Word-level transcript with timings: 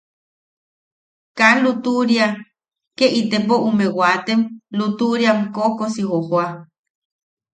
Kaa 1.37 1.55
lutuʼuria 1.63 2.27
ke 2.97 3.05
itepo 3.19 3.55
ume 3.69 3.85
waatem 3.99 4.41
lutuʼuriam 4.77 5.39
koʼokosi 5.53 6.01
jojooa. 6.09 6.45